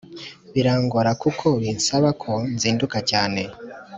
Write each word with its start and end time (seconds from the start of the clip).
Birangora 0.53 1.11
kuko 1.21 1.45
binsaba 1.61 2.09
ko 2.21 2.31
nzinduka 2.53 2.97
cyane 3.09 3.41